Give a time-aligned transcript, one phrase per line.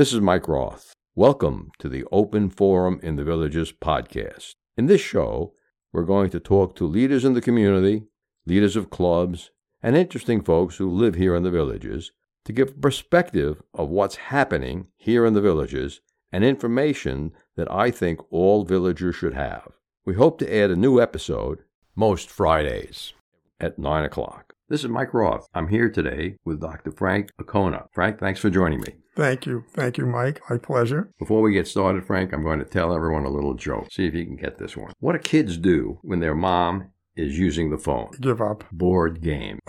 [0.00, 0.94] This is Mike Roth.
[1.14, 4.54] Welcome to the Open Forum in the Villages podcast.
[4.74, 5.52] In this show,
[5.92, 8.04] we're going to talk to leaders in the community,
[8.46, 9.50] leaders of clubs,
[9.82, 12.12] and interesting folks who live here in the villages
[12.46, 16.00] to give perspective of what's happening here in the villages
[16.32, 19.68] and information that I think all villagers should have.
[20.06, 21.58] We hope to add a new episode
[21.94, 23.12] most Fridays
[23.60, 24.54] at 9 o'clock.
[24.66, 25.46] This is Mike Roth.
[25.52, 26.90] I'm here today with Dr.
[26.90, 27.84] Frank Ancona.
[27.92, 28.99] Frank, thanks for joining me.
[29.16, 29.64] Thank you.
[29.72, 30.40] Thank you, Mike.
[30.48, 31.10] My pleasure.
[31.18, 33.88] Before we get started, Frank, I'm going to tell everyone a little joke.
[33.92, 34.92] See if you can get this one.
[35.00, 38.10] What do kids do when their mom is using the phone?
[38.20, 38.64] Give up.
[38.72, 39.58] Board game.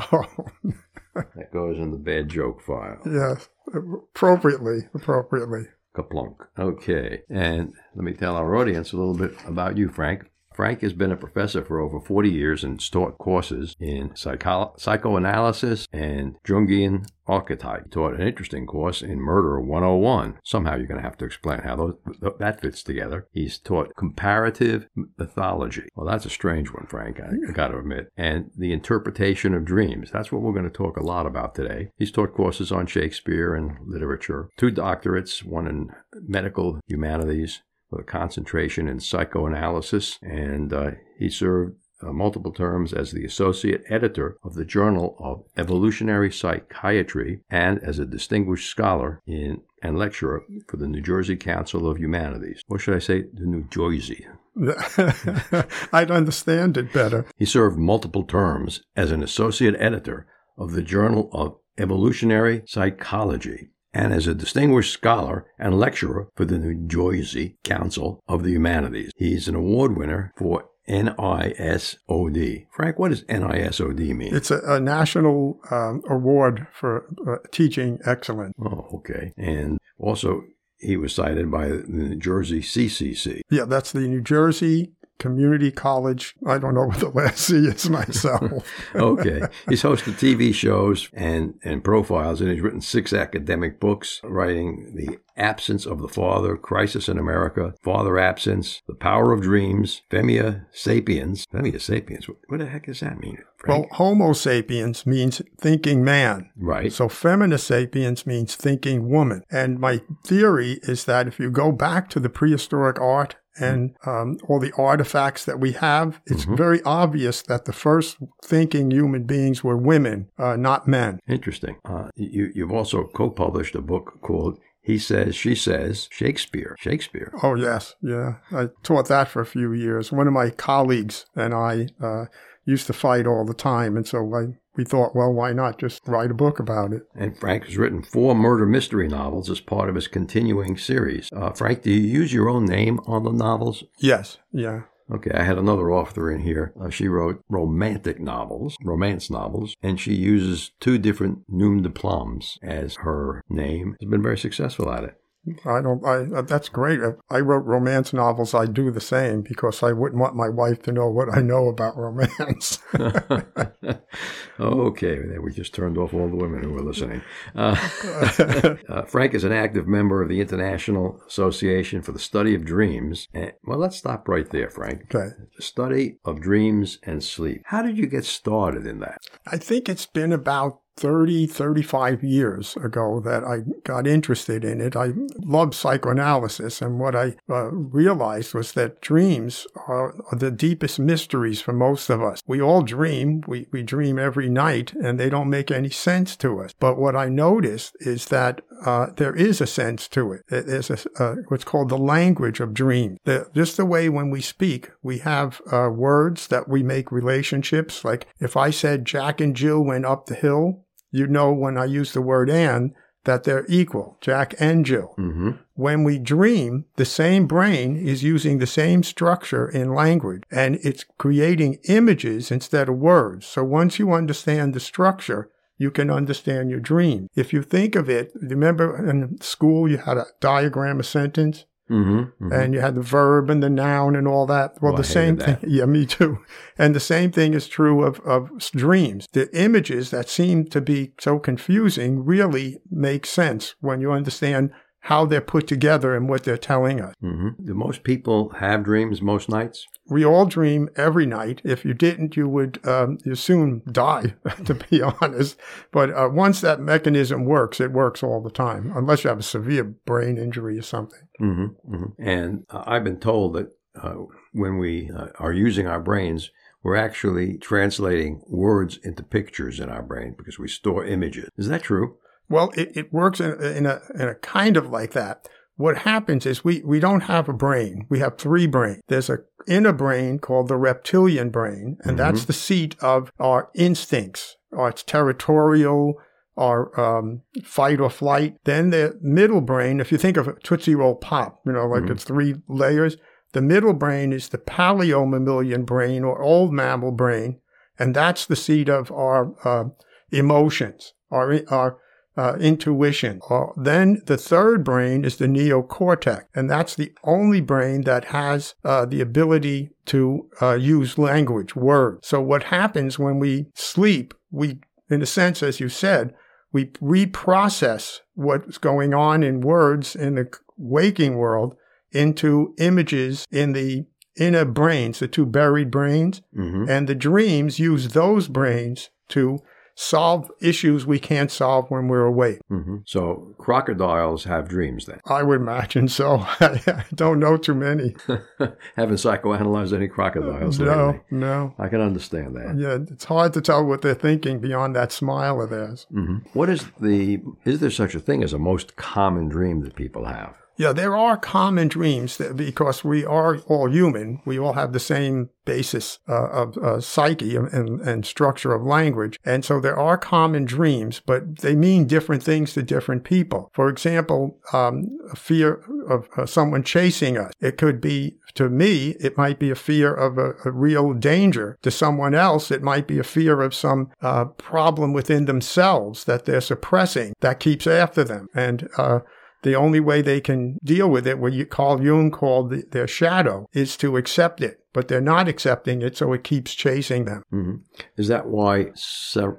[1.13, 2.99] Oh, That goes in the bad joke file.
[3.05, 3.49] yes.
[3.73, 4.87] Appropriately.
[4.93, 5.63] Appropriately.
[5.95, 6.35] Kaplunk.
[6.57, 7.21] Okay.
[7.29, 10.30] And let me tell our audience a little bit about you, Frank.
[10.53, 15.87] Frank has been a professor for over 40 years and taught courses in psycho- psychoanalysis
[15.93, 17.85] and Jungian archetype.
[17.85, 20.39] He taught an interesting course in Murder 101.
[20.43, 23.27] Somehow you're going to have to explain how those, th- that fits together.
[23.31, 25.87] He's taught comparative mythology.
[25.95, 28.09] Well, that's a strange one, Frank, I, I got to admit.
[28.17, 30.11] And the interpretation of dreams.
[30.11, 31.91] That's what we're going to talk a lot about today.
[31.97, 37.61] He's taught courses on Shakespeare and literature, two doctorates, one in medical humanities
[37.91, 43.83] with a concentration in psychoanalysis, and uh, he served uh, multiple terms as the associate
[43.89, 50.43] editor of the Journal of Evolutionary Psychiatry and as a distinguished scholar in and lecturer
[50.67, 52.63] for the New Jersey Council of Humanities.
[52.69, 54.27] Or should I say, the New Jersey?
[55.93, 57.25] I'd understand it better.
[57.37, 64.13] He served multiple terms as an associate editor of the Journal of Evolutionary Psychology and
[64.13, 69.11] as a distinguished scholar and lecturer for the New Jersey Council of the Humanities.
[69.15, 72.67] He's an award winner for NISOD.
[72.71, 74.35] Frank, what does NISOD mean?
[74.35, 78.53] It's a, a national um, award for uh, teaching excellence.
[78.59, 79.31] Oh, okay.
[79.37, 80.43] And also,
[80.79, 83.41] he was cited by the New Jersey CCC.
[83.49, 86.33] Yeah, that's the New Jersey Community College.
[86.47, 88.67] I don't know what the last C is myself.
[88.95, 89.41] okay.
[89.69, 95.19] He's hosted TV shows and, and profiles, and he's written six academic books, writing The
[95.37, 101.45] Absence of the Father, Crisis in America, Father Absence, The Power of Dreams, Femina Sapiens.
[101.51, 103.37] Femina Sapiens, what, what the heck does that mean?
[103.67, 106.49] well, Homo sapiens means thinking man.
[106.57, 106.91] right.
[106.91, 109.43] So femina sapiens means thinking woman.
[109.51, 114.37] And my theory is that if you go back to the prehistoric art and um,
[114.47, 119.63] all the artifacts that we have, it's very obvious that the first thinking human beings
[119.63, 121.19] were women, uh, not men.
[121.27, 121.77] Interesting.
[121.85, 126.75] Uh, you, you've also co published a book called He Says, She Says Shakespeare.
[126.79, 127.33] Shakespeare.
[127.43, 127.95] Oh, yes.
[128.01, 128.35] Yeah.
[128.51, 130.11] I taught that for a few years.
[130.11, 132.25] One of my colleagues and I uh,
[132.65, 133.97] used to fight all the time.
[133.97, 137.03] And so I, we thought, well, why not just write a book about it?
[137.15, 141.29] And Frank has written four murder mystery novels as part of his continuing series.
[141.35, 143.83] Uh, Frank, do you use your own name on the novels?
[143.99, 144.37] Yes.
[144.51, 144.83] Yeah.
[145.11, 146.73] Okay, I had another author in here.
[146.79, 152.57] Uh, she wrote romantic novels, romance novels, and she uses two different nom de plums
[152.63, 153.97] as her name.
[153.99, 155.20] Has been very successful at it.
[155.65, 156.05] I don't.
[156.05, 156.99] I uh, that's great.
[156.99, 158.53] If I wrote romance novels.
[158.53, 161.67] I do the same because I wouldn't want my wife to know what I know
[161.67, 162.77] about romance.
[164.59, 167.23] okay, we just turned off all the women who were listening.
[167.55, 167.75] Uh,
[168.87, 173.27] uh, Frank is an active member of the International Association for the Study of Dreams.
[173.33, 175.13] And, well, let's stop right there, Frank.
[175.15, 175.33] okay.
[175.55, 177.63] The study of dreams and sleep.
[177.65, 179.17] How did you get started in that?
[179.47, 184.95] I think it's been about 30, 35 years ago that I got interested in it.
[184.95, 190.99] I love psychoanalysis, and what I uh, realized was that dreams are, are the deepest
[190.99, 192.41] mysteries for most of us.
[192.45, 196.61] We all dream, we, we dream every night, and they don't make any sense to
[196.61, 196.73] us.
[196.79, 200.43] But what I noticed is that uh, there is a sense to it.
[200.49, 203.17] It is a, uh, what's called the language of dreams.
[203.23, 208.03] The, just the way when we speak, we have uh, words that we make relationships.
[208.03, 211.85] Like if I said Jack and Jill went up the hill, you know when I
[211.85, 215.13] use the word and that they're equal, Jack and Jill.
[215.17, 215.51] Mm-hmm.
[215.75, 221.05] When we dream, the same brain is using the same structure in language and it's
[221.17, 223.45] creating images instead of words.
[223.45, 225.49] So once you understand the structure,
[225.81, 227.27] you can understand your dream.
[227.35, 231.65] If you think of it, remember in school you had a diagram a sentence?
[231.89, 232.53] Mm-hmm.
[232.53, 234.81] and you had the verb and the noun and all that.
[234.81, 235.57] Well, Oh, the same thing.
[235.67, 236.37] Yeah, me too.
[236.77, 239.27] And the same thing is true of, of dreams.
[239.33, 244.71] The images that seem to be so confusing really make sense when you understand
[245.05, 247.15] how they're put together and what they're telling us.
[247.23, 247.65] Mm-hmm.
[247.65, 249.87] Do most people have dreams most nights?
[250.07, 251.59] We all dream every night.
[251.63, 255.57] If you didn't, you would um, you soon die, to be honest.
[255.91, 259.43] But uh, once that mechanism works, it works all the time, unless you have a
[259.43, 261.27] severe brain injury or something.
[261.39, 261.95] Mm-hmm.
[261.95, 262.21] Mm-hmm.
[262.21, 264.15] And uh, I've been told that uh,
[264.53, 266.51] when we uh, are using our brains,
[266.83, 271.49] we're actually translating words into pictures in our brain because we store images.
[271.57, 272.17] Is that true?
[272.51, 275.47] Well, it, it works in, in, a, in a kind of like that.
[275.77, 278.05] What happens is we, we don't have a brain.
[278.09, 279.01] We have three brains.
[279.07, 282.15] There's a inner brain called the reptilian brain, and mm-hmm.
[282.17, 286.15] that's the seat of our instincts, our territorial,
[286.57, 288.57] our um, fight or flight.
[288.65, 292.03] Then the middle brain, if you think of a Tootsie Roll Pop, you know, like
[292.03, 292.11] mm-hmm.
[292.11, 293.17] it's three layers.
[293.53, 297.59] The middle brain is the paleomammalian brain or old mammal brain,
[297.97, 299.89] and that's the seat of our uh,
[300.31, 301.97] emotions, our, our
[302.37, 303.41] uh, intuition.
[303.49, 308.75] Uh, then the third brain is the neocortex, and that's the only brain that has
[308.85, 312.27] uh, the ability to uh, use language, words.
[312.27, 314.79] So what happens when we sleep, we,
[315.09, 316.33] in a sense, as you said,
[316.71, 321.75] we reprocess what's going on in words in the waking world
[322.11, 324.05] into images in the
[324.37, 326.89] inner brains, the two buried brains, mm-hmm.
[326.89, 329.59] and the dreams use those brains to
[330.01, 332.59] solve issues we can't solve when we're awake.
[332.71, 332.97] Mm-hmm.
[333.05, 335.19] So crocodiles have dreams then?
[335.25, 336.39] I would imagine so.
[336.59, 338.15] I don't know too many.
[338.95, 341.21] Haven't psychoanalyzed any crocodiles No, lately.
[341.29, 341.75] no.
[341.77, 342.75] I can understand that.
[342.77, 346.07] Yeah, it's hard to tell what they're thinking beyond that smile of theirs.
[346.11, 346.49] Mm-hmm.
[346.53, 350.25] What is the, is there such a thing as a most common dream that people
[350.25, 350.55] have?
[350.81, 354.41] Yeah, there are common dreams that, because we are all human.
[354.45, 359.39] We all have the same basis uh, of uh, psyche and, and, structure of language.
[359.45, 363.69] And so there are common dreams, but they mean different things to different people.
[363.73, 367.53] For example, um, a fear of uh, someone chasing us.
[367.59, 371.77] It could be, to me, it might be a fear of a, a real danger.
[371.83, 376.45] To someone else, it might be a fear of some uh, problem within themselves that
[376.45, 378.47] they're suppressing that keeps after them.
[378.55, 379.19] And, uh,
[379.63, 383.07] the only way they can deal with it, what you, Carl Jung called the, their
[383.07, 384.77] shadow, is to accept it.
[384.93, 387.43] But they're not accepting it, so it keeps chasing them.
[387.53, 387.75] Mm-hmm.
[388.17, 388.91] Is that why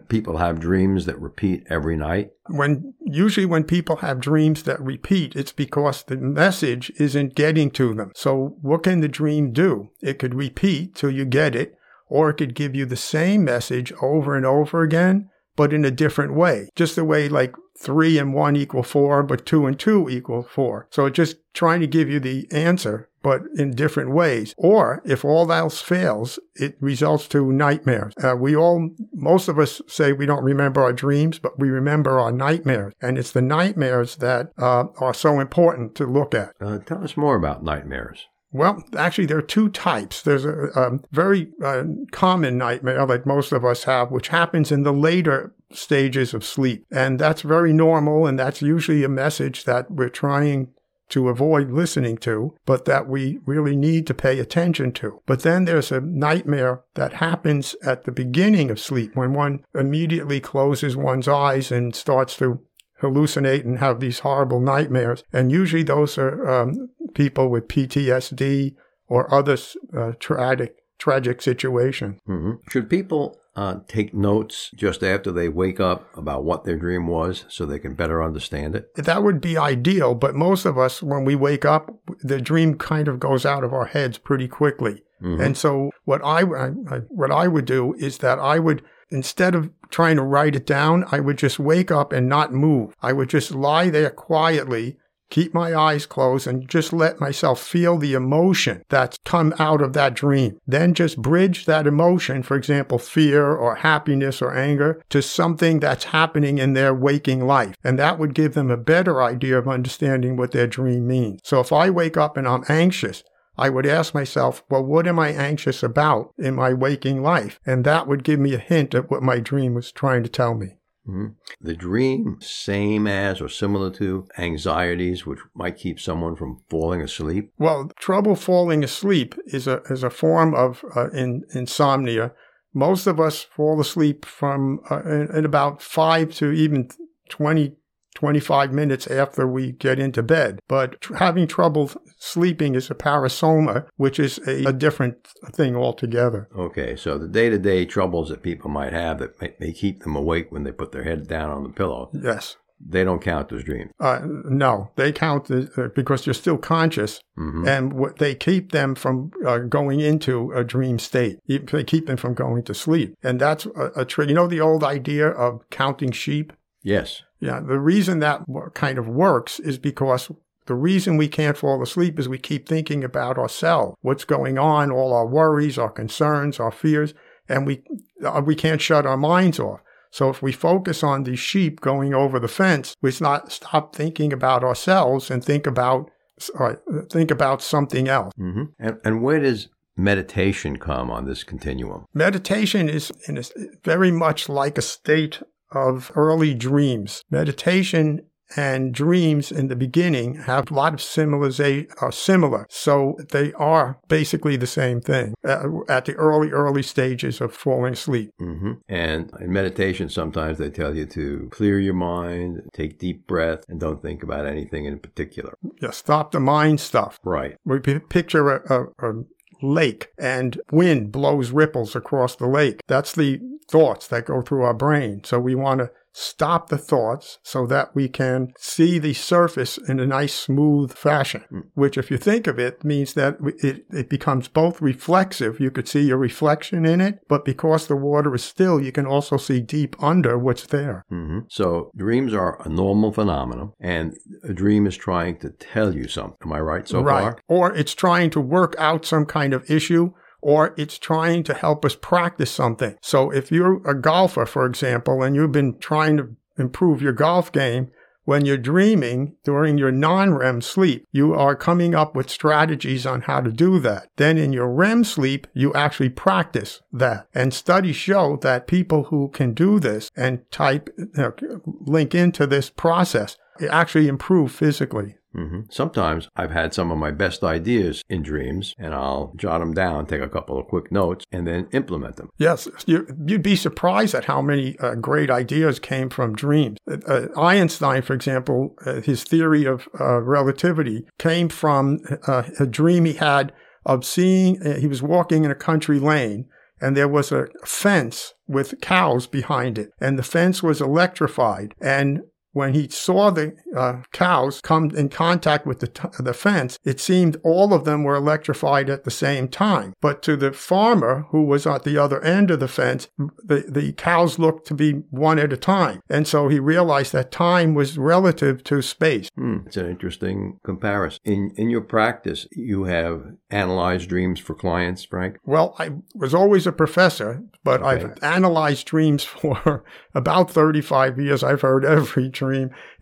[0.08, 2.32] people have dreams that repeat every night?
[2.48, 7.94] When usually when people have dreams that repeat, it's because the message isn't getting to
[7.94, 8.12] them.
[8.14, 9.88] So what can the dream do?
[10.02, 11.76] It could repeat till you get it,
[12.08, 15.90] or it could give you the same message over and over again, but in a
[15.90, 16.68] different way.
[16.74, 20.86] Just the way like three and one equal four, but two and two equal four.
[20.90, 24.54] So just trying to give you the answer, but in different ways.
[24.56, 28.14] Or if all else fails, it results to nightmares.
[28.22, 32.18] Uh, we all, most of us say we don't remember our dreams, but we remember
[32.18, 32.94] our nightmares.
[33.00, 36.54] And it's the nightmares that uh, are so important to look at.
[36.60, 38.26] Uh, tell us more about nightmares.
[38.52, 40.22] Well, actually, there are two types.
[40.22, 44.82] There's a, a very uh, common nightmare that most of us have, which happens in
[44.82, 46.84] the later stages of sleep.
[46.92, 48.26] And that's very normal.
[48.26, 50.68] And that's usually a message that we're trying
[51.08, 55.20] to avoid listening to, but that we really need to pay attention to.
[55.26, 60.40] But then there's a nightmare that happens at the beginning of sleep when one immediately
[60.40, 62.60] closes one's eyes and starts to
[63.02, 65.22] hallucinate and have these horrible nightmares.
[65.32, 68.74] And usually those are um, people with PTSD
[69.08, 69.56] or other
[69.96, 72.20] uh, tragic tragic situations.
[72.28, 72.52] Mm-hmm.
[72.70, 77.44] Should people uh, take notes just after they wake up about what their dream was
[77.48, 78.94] so they can better understand it?
[78.94, 81.90] That would be ideal, but most of us, when we wake up,
[82.20, 85.02] the dream kind of goes out of our heads pretty quickly.
[85.20, 85.40] Mm-hmm.
[85.40, 89.70] And so, what I, I, what I would do is that I would instead of
[89.90, 92.94] trying to write it down, I would just wake up and not move.
[93.02, 94.96] I would just lie there quietly,
[95.32, 99.94] keep my eyes closed, and just let myself feel the emotion that's come out of
[99.94, 100.58] that dream.
[100.66, 106.04] Then just bridge that emotion, for example, fear or happiness or anger, to something that's
[106.04, 107.74] happening in their waking life.
[107.82, 111.40] And that would give them a better idea of understanding what their dream means.
[111.44, 113.24] So if I wake up and I'm anxious,
[113.56, 117.58] I would ask myself, well, what am I anxious about in my waking life?
[117.64, 120.54] And that would give me a hint at what my dream was trying to tell
[120.54, 120.76] me.
[121.08, 121.28] Mm-hmm.
[121.60, 127.52] The dream, same as or similar to anxieties, which might keep someone from falling asleep?
[127.58, 132.32] Well, trouble falling asleep is a, is a form of uh, in, insomnia.
[132.72, 136.88] Most of us fall asleep from uh, in, in about five to even
[137.28, 137.74] 20
[138.14, 140.60] 25 minutes after we get into bed.
[140.68, 146.48] But tr- having trouble sleeping is a parasomnia, which is a, a different thing altogether.
[146.56, 150.02] Okay, so the day to day troubles that people might have that may, may, keep
[150.02, 152.10] them awake when they put their head down on the pillow.
[152.12, 152.56] Yes.
[152.84, 153.92] they don't count as dreams.
[154.00, 157.66] Uh, no, they count as, uh, because you're still conscious, Mhm.
[157.66, 161.38] and what they keep them from uh, going into a dream state.
[161.46, 164.28] They keep them from going to sleep, and that's a, a trick.
[164.28, 166.52] You know the old idea of counting sheep.
[166.82, 167.22] Yes.
[167.40, 168.42] Yeah, the reason that
[168.74, 170.30] kind of works is because
[170.66, 174.90] the reason we can't fall asleep is we keep thinking about ourselves, what's going on,
[174.90, 177.14] all our worries, our concerns, our fears,
[177.48, 177.82] and we
[178.24, 179.80] uh, we can't shut our minds off.
[180.10, 184.32] So if we focus on the sheep going over the fence, we not stop thinking
[184.32, 186.10] about ourselves and think about
[186.58, 186.74] uh,
[187.10, 188.32] think about something else.
[188.36, 192.06] hmm And, and where does meditation come on this continuum?
[192.14, 193.42] Meditation is in a,
[193.84, 195.42] very much like a state
[195.74, 197.22] of early dreams.
[197.30, 198.22] Meditation
[198.56, 202.66] and dreams in the beginning have a lot of similariza- are similar.
[202.68, 207.94] So they are basically the same thing uh, at the early, early stages of falling
[207.94, 208.30] asleep.
[208.38, 213.64] hmm And in meditation, sometimes they tell you to clear your mind, take deep breath,
[213.68, 215.54] and don't think about anything in particular.
[215.80, 217.18] Yeah, stop the mind stuff.
[217.24, 217.56] Right.
[217.64, 219.22] We picture a, a, a
[219.62, 222.80] lake and wind blows ripples across the lake.
[222.88, 223.40] That's the
[223.72, 225.24] thoughts that go through our brain.
[225.24, 229.98] So we want to stop the thoughts so that we can see the surface in
[229.98, 234.46] a nice smooth fashion, which if you think of it means that it, it becomes
[234.48, 235.58] both reflexive.
[235.58, 239.06] You could see your reflection in it, but because the water is still, you can
[239.06, 241.04] also see deep under what's there.
[241.08, 244.14] hmm So dreams are a normal phenomenon, and
[244.44, 246.36] a dream is trying to tell you something.
[246.42, 247.22] Am I right so right.
[247.22, 247.38] far?
[247.48, 251.84] Or it's trying to work out some kind of issue, or it's trying to help
[251.84, 252.96] us practice something.
[253.00, 257.50] So if you're a golfer, for example, and you've been trying to improve your golf
[257.52, 257.90] game,
[258.24, 263.40] when you're dreaming during your non-REM sleep, you are coming up with strategies on how
[263.40, 264.08] to do that.
[264.16, 267.26] Then in your REM sleep, you actually practice that.
[267.34, 271.32] And studies show that people who can do this and type, you know,
[271.64, 273.36] link into this process,
[273.68, 275.16] actually improve physically.
[275.32, 279.74] Hmm Sometimes I've had some of my best ideas in dreams, and I'll jot them
[279.74, 282.30] down, take a couple of quick notes, and then implement them.
[282.38, 286.78] Yes, you, you'd be surprised at how many uh, great ideas came from dreams.
[286.86, 293.04] Uh, Einstein, for example, uh, his theory of uh, relativity came from uh, a dream
[293.04, 293.52] he had
[293.84, 296.46] of seeing, uh, he was walking in a country lane
[296.80, 302.20] and there was a fence with cows behind it and the fence was electrified and
[302.52, 307.00] when he saw the uh, cows come in contact with the, t- the fence, it
[307.00, 309.94] seemed all of them were electrified at the same time.
[310.00, 313.92] But to the farmer who was at the other end of the fence, the, the
[313.92, 316.00] cows looked to be one at a time.
[316.08, 319.28] And so he realized that time was relative to space.
[319.34, 321.20] Hmm, it's an interesting comparison.
[321.24, 325.36] In in your practice, you have analyzed dreams for clients, Frank.
[325.44, 328.04] Well, I was always a professor, but Okay.
[328.04, 331.42] I've analyzed dreams for about 35 years.
[331.42, 332.41] I've heard every dream,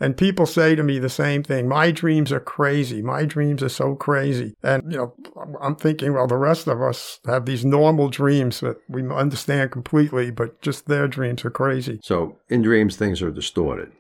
[0.01, 1.69] and people say to me the same thing.
[1.69, 3.03] My dreams are crazy.
[3.03, 4.55] My dreams are so crazy.
[4.63, 5.15] And, you know,
[5.61, 10.31] I'm thinking, well, the rest of us have these normal dreams that we understand completely,
[10.31, 12.01] but just their dreams are crazy.
[12.03, 13.93] So in dreams, things are distorted.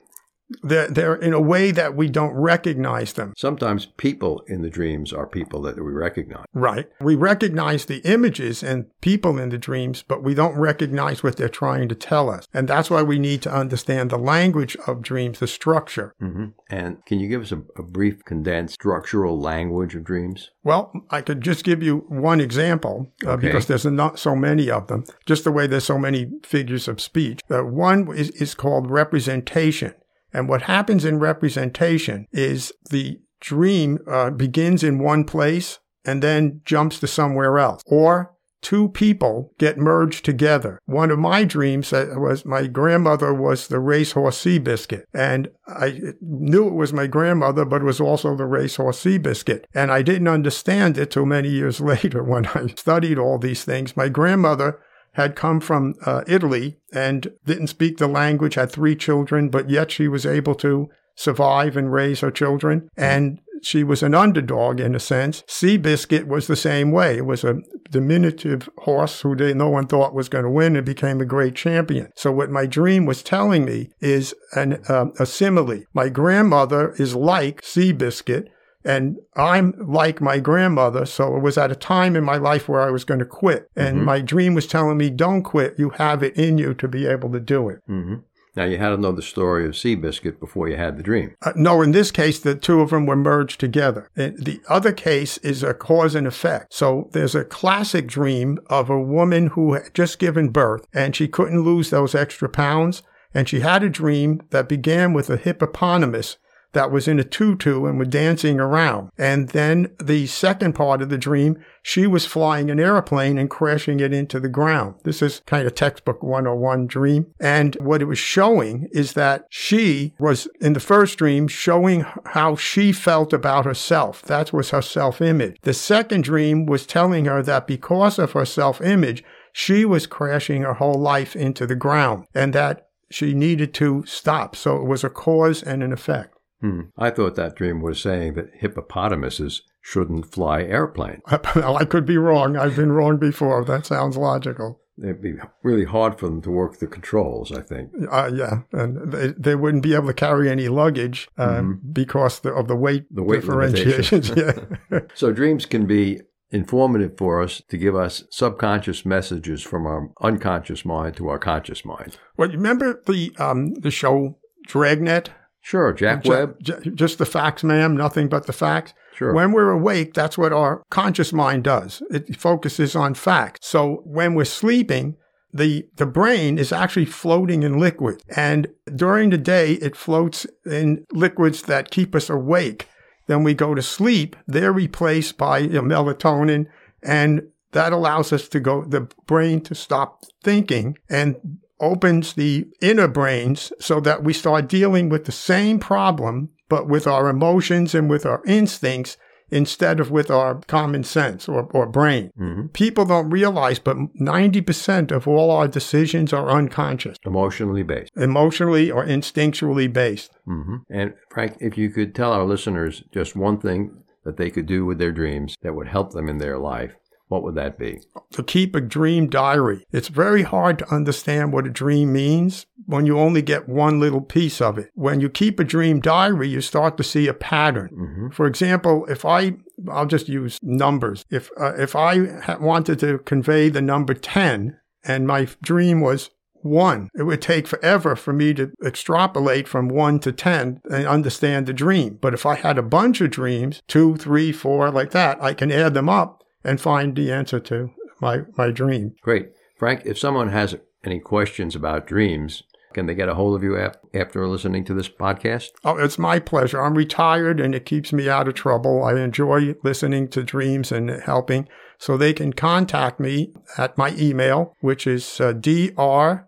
[0.62, 3.32] They're, they're in a way that we don't recognize them.
[3.36, 6.44] Sometimes people in the dreams are people that we recognize.
[6.54, 6.88] Right.
[7.00, 11.48] We recognize the images and people in the dreams, but we don't recognize what they're
[11.48, 12.46] trying to tell us.
[12.52, 16.14] And that's why we need to understand the language of dreams, the structure.
[16.20, 20.50] hmm And can you give us a, a brief, condensed structural language of dreams?
[20.64, 23.46] Well, I could just give you one example uh, Okay.
[23.46, 27.00] because there's not so many of them, just the way there's so many figures of
[27.00, 27.40] speech.
[27.50, 29.94] Uh, one is, is called representation.
[30.32, 36.60] And what happens in representation is the dream uh, begins in one place and then
[36.64, 37.82] jumps to somewhere else.
[37.86, 40.80] Or two people get merged together.
[40.84, 45.04] One of my dreams uh, was my grandmother was the racehorse Seabiscuit.
[45.14, 49.64] And I knew it was my grandmother, but it was also the racehorse Seabiscuit.
[49.74, 53.96] And I didn't understand it till many years later when I studied all these things.
[53.96, 54.78] My grandmother
[55.20, 59.90] had come from uh, Italy and didn't speak the language, had three children, but yet
[59.90, 62.88] she was able to survive and raise her children.
[62.96, 65.42] And she was an underdog in a sense.
[65.46, 67.18] Seabiscuit was the same way.
[67.18, 67.58] It was a
[67.90, 71.54] diminutive horse who they, no one thought was going to win and became a great
[71.54, 72.10] champion.
[72.16, 75.82] So what my dream was telling me is an, um, a simile.
[75.92, 78.48] My grandmother is like Seabiscuit.
[78.84, 82.80] And I'm like my grandmother, so it was at a time in my life where
[82.80, 83.68] I was going to quit.
[83.76, 84.04] And Mhm.
[84.04, 85.74] my dream was telling me, don't quit.
[85.78, 87.80] You have it in you to be able to do it.
[87.88, 88.14] Mm-hmm.
[88.56, 91.34] Now, you had to know the story of Seabiscuit before you had the dream.
[91.40, 94.10] Uh, no, in this case, the two of them were merged together.
[94.16, 96.74] And the other case is a cause and effect.
[96.74, 101.28] So there's a classic dream of a woman who had just given birth and she
[101.28, 103.02] couldn't lose those extra pounds.
[103.32, 106.36] And she had a dream that began with a hippopotamus
[106.72, 109.10] that was in a tutu and was dancing around.
[109.18, 114.00] And then the second part of the dream, she was flying an airplane and crashing
[114.00, 114.94] it into the ground.
[115.04, 117.32] This is kind of textbook 101 dream.
[117.40, 122.56] And what it was showing is that she was in the first dream showing how
[122.56, 124.22] she felt about herself.
[124.22, 125.56] That was her self image.
[125.62, 130.62] The second dream was telling her that because of her self image, she was crashing
[130.62, 134.54] her whole life into the ground and that she needed to stop.
[134.54, 136.36] So it was a cause and an effect.
[136.60, 136.80] Hmm.
[136.96, 141.22] I thought that dream was saying that hippopotamuses shouldn't fly airplanes.
[141.54, 142.56] well, I could be wrong.
[142.56, 143.64] I've been wrong before.
[143.64, 144.80] That sounds logical.
[145.02, 147.90] It'd be really hard for them to work the controls, I think.
[148.10, 151.92] Uh, yeah, and they, they wouldn't be able to carry any luggage uh, mm-hmm.
[151.92, 154.30] because the, of the weight, the weight differentiations.
[154.36, 154.52] yeah.
[155.14, 160.84] so dreams can be informative for us to give us subconscious messages from our unconscious
[160.84, 162.18] mind to our conscious mind.
[162.36, 165.30] Well, you remember the um, the show Dragnet?
[165.60, 166.56] Sure, Jack Webb.
[166.94, 168.94] just the facts, ma'am, nothing but the facts.
[169.14, 169.34] Sure.
[169.34, 172.02] When we're awake, that's what our conscious mind does.
[172.10, 173.66] It focuses on facts.
[173.66, 175.16] So when we're sleeping,
[175.52, 178.22] the, the brain is actually floating in liquid.
[178.34, 182.88] And during the day, it floats in liquids that keep us awake.
[183.26, 184.36] Then we go to sleep.
[184.46, 186.66] They're replaced by you know, melatonin
[187.02, 191.36] and that allows us to go, the brain to stop thinking and
[191.80, 197.06] opens the inner brains so that we start dealing with the same problem, but with
[197.06, 199.16] our emotions and with our instincts
[199.50, 202.30] instead of with our common sense or, or brain.
[202.38, 202.66] Mm-hmm.
[202.68, 207.16] People don't realize, but 90% of all our decisions are unconscious.
[207.24, 208.12] Emotionally based.
[208.16, 210.30] Emotionally or instinctually based.
[210.46, 210.76] Mm-hmm.
[210.88, 214.84] And Frank, if you could tell our listeners just one thing that they could do
[214.84, 216.94] with their dreams that would help them in their life,
[217.30, 218.00] what would that be?
[218.32, 219.86] To keep a dream diary.
[219.92, 224.20] It's very hard to understand what a dream means when you only get one little
[224.20, 224.90] piece of it.
[224.94, 227.90] When you keep a dream diary, you start to see a pattern.
[227.92, 228.28] Mm-hmm.
[228.30, 229.54] For example, if I
[229.88, 231.24] I'll just use numbers.
[231.30, 236.30] If uh, if I ha- wanted to convey the number 10 and my dream was
[236.62, 237.08] one.
[237.14, 241.72] It would take forever for me to extrapolate from one to 10 and understand the
[241.72, 242.18] dream.
[242.20, 245.72] But if I had a bunch of dreams, two, three, four, like that, I can
[245.72, 249.14] add them up and find the answer to my, my dream.
[249.22, 249.50] Great.
[249.78, 253.78] Frank, if someone has any questions about dreams, can they get a hold of you
[254.14, 255.68] after listening to this podcast?
[255.84, 256.82] Oh, it's my pleasure.
[256.82, 259.04] I'm retired and it keeps me out of trouble.
[259.04, 261.68] I enjoy listening to dreams and helping.
[261.98, 266.46] So they can contact me at my email, which is uh, drfranka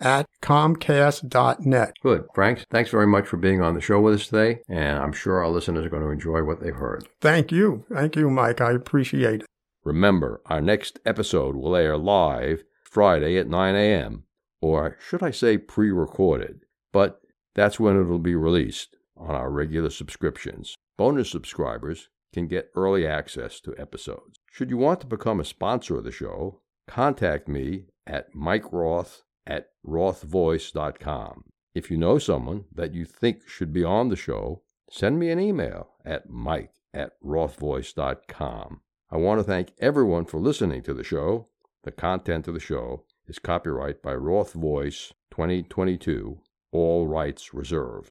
[0.00, 1.94] at comcast.net.
[2.02, 2.24] Good.
[2.34, 5.42] Frank, thanks very much for being on the show with us today, and I'm sure
[5.42, 7.08] our listeners are going to enjoy what they've heard.
[7.20, 7.84] Thank you.
[7.92, 8.60] Thank you, Mike.
[8.60, 9.46] I appreciate it.
[9.84, 14.24] Remember, our next episode will air live Friday at 9 a.m.,
[14.60, 16.60] or should I say pre recorded,
[16.92, 17.20] but
[17.54, 20.74] that's when it'll be released on our regular subscriptions.
[20.98, 24.38] Bonus subscribers can get early access to episodes.
[24.50, 29.22] Should you want to become a sponsor of the show, contact me at Mike Roth
[29.46, 31.44] at rothvoice.com.
[31.74, 35.38] If you know someone that you think should be on the show, send me an
[35.38, 38.80] email at mike at rothvoice.com.
[39.10, 41.48] I want to thank everyone for listening to the show.
[41.84, 46.40] The content of the show is copyright by Roth Voice 2022,
[46.72, 48.10] all rights reserved.